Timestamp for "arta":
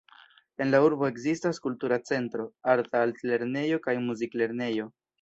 2.77-3.05